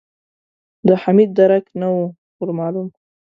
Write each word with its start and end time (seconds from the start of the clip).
د 0.87 0.89
حميد 1.01 1.29
درک 1.39 1.65
نه 1.79 1.87
و 1.95 1.99
ور 2.39 2.49
مالوم. 2.57 2.87